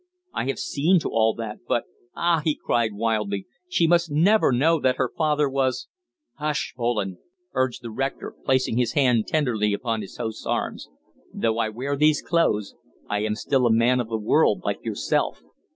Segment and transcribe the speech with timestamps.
[0.33, 1.83] I have seen to all that, but
[2.15, 5.87] ah!" he cried wildly, "she must never know that her father was"
[6.39, 7.17] "Hush, Poland!"
[7.53, 10.77] urged the rector, placing his hand tenderly upon his host's arm.
[11.31, 12.73] "Though I wear these clothes,
[13.07, 15.43] I am still a man of the world like yourself.